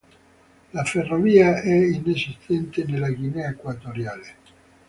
[0.73, 4.33] La ferrovia è inesistente nella Guinea Equatoriale.